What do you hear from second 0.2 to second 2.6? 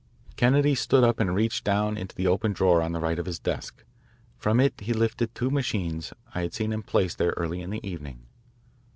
Kennedy stood up and reached down into the open